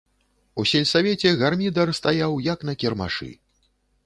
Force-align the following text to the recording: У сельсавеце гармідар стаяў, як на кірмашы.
У 0.61 0.63
сельсавеце 0.71 1.33
гармідар 1.43 1.93
стаяў, 1.99 2.33
як 2.51 2.59
на 2.71 2.77
кірмашы. 2.81 3.31